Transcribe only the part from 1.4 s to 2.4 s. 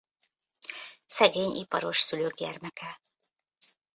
iparos szülők